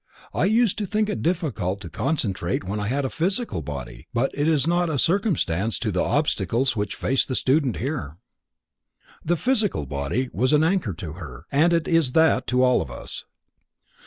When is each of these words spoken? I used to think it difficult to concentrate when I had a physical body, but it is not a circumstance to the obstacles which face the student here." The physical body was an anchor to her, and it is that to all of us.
I 0.33 0.45
used 0.45 0.79
to 0.79 0.87
think 0.87 1.09
it 1.09 1.21
difficult 1.21 1.79
to 1.81 1.87
concentrate 1.91 2.63
when 2.63 2.79
I 2.79 2.87
had 2.87 3.05
a 3.05 3.09
physical 3.11 3.61
body, 3.61 4.07
but 4.15 4.31
it 4.33 4.47
is 4.47 4.65
not 4.65 4.89
a 4.89 4.97
circumstance 4.97 5.77
to 5.77 5.91
the 5.91 6.01
obstacles 6.01 6.75
which 6.75 6.95
face 6.95 7.23
the 7.23 7.35
student 7.35 7.75
here." 7.75 8.17
The 9.23 9.37
physical 9.37 9.85
body 9.85 10.27
was 10.33 10.53
an 10.53 10.63
anchor 10.63 10.93
to 10.95 11.11
her, 11.13 11.45
and 11.51 11.71
it 11.71 11.87
is 11.87 12.13
that 12.13 12.47
to 12.47 12.63
all 12.63 12.81
of 12.81 12.89
us. 12.89 13.25